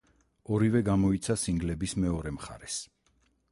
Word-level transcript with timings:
ორივე 0.55 0.81
გამოიცა 0.87 1.35
სინგლების 1.43 1.95
მეორე 2.05 2.35
მხარეს. 2.39 2.81